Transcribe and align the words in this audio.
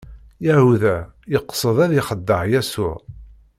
Yahuda 0.45 0.95
yeqsed 1.33 1.77
ad 1.85 1.91
ixdeɛ 2.01 2.41
Yasuɛ. 2.51 2.95